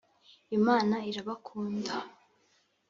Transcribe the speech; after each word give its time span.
Imana 0.57 0.95
irabakunda 1.09 1.93